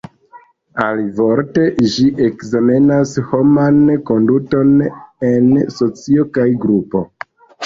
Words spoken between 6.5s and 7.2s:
grupo.